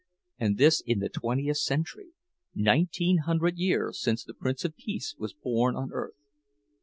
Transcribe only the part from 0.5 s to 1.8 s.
this in the twentieth